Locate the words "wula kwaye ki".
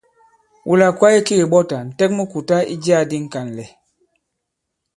0.67-1.33